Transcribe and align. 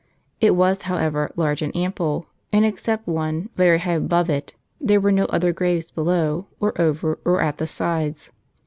It 0.39 0.55
was, 0.55 0.81
however, 0.89 1.31
large 1.35 1.61
and 1.61 1.75
ample; 1.75 2.25
and 2.51 2.65
except 2.65 3.05
one, 3.05 3.49
very 3.55 3.77
high 3.77 3.91
above 3.93 4.31
it, 4.31 4.55
there 4.79 4.99
were 4.99 5.11
no 5.11 5.25
other 5.25 5.53
graves 5.53 5.91
below, 5.91 6.47
or 6.59 6.73
over, 6.81 7.19
or 7.23 7.39
at 7.43 7.59
the 7.59 7.67
sides. 7.67 8.31